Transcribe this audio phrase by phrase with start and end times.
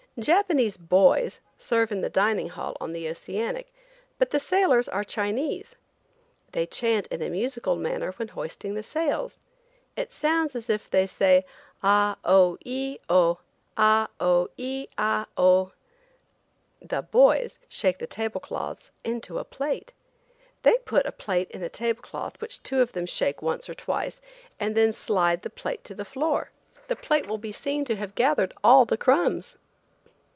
[0.19, 3.73] Japanese "boys" serve in the dining hall on the Oceanic,
[4.19, 5.77] but the sailors are Chinese.
[6.51, 9.39] They chant in a musical manner when hoisting sails.
[9.95, 11.45] It sounds as if they say
[11.81, 13.39] "Ah Oh Eh Oh!
[13.77, 15.71] Ah Oh Eh Ah Oh!"
[16.81, 19.93] The "boys" shake the tablecloths into a plate.
[20.63, 24.19] They put a plate in the tablecloth which two of them shake once or twice
[24.59, 26.51] and then slide the plate to the floor.
[26.89, 29.55] The plate will be seen to have gathered all the crumbs.